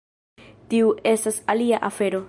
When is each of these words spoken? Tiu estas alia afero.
Tiu 0.71 0.89
estas 1.13 1.39
alia 1.55 1.85
afero. 1.93 2.19